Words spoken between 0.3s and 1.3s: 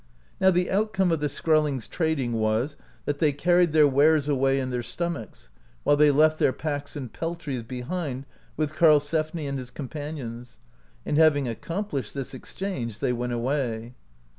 Now the outcome of the